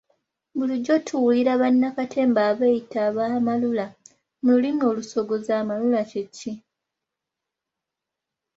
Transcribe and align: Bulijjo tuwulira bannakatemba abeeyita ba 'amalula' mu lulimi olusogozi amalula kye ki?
Bulijjo 0.57 0.95
tuwulira 1.07 1.53
bannakatemba 1.61 2.41
abeeyita 2.51 3.01
ba 3.15 3.25
'amalula' 3.29 3.95
mu 4.43 4.49
lulimi 4.53 4.83
olusogozi 4.91 5.49
amalula 5.59 6.01
kye 6.09 6.23
ki? 6.35 6.51